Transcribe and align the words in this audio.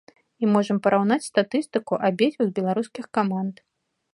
І 0.45 0.47
можам 0.53 0.77
параўнаць 0.87 1.27
статыстыку 1.27 1.99
абедзвюх 2.07 2.49
беларускіх 2.61 3.05
каманд. 3.19 3.55